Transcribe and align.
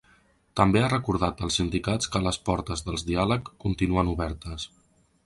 També 0.59 0.79
ha 0.85 0.93
recordat 0.93 1.43
als 1.47 1.57
sindicats 1.61 2.11
que 2.15 2.21
les 2.29 2.39
portes 2.49 2.83
del 2.87 2.97
diàleg 3.11 3.53
continuen 3.67 4.11
obertes. 4.15 4.67